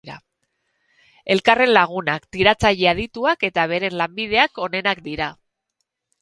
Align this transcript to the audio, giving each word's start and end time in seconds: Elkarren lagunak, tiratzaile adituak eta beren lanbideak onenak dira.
Elkarren 1.35 1.69
lagunak, 1.77 2.25
tiratzaile 2.37 2.87
adituak 2.93 3.45
eta 3.51 3.67
beren 3.73 3.99
lanbideak 4.01 4.59
onenak 4.65 5.05
dira. 5.11 5.31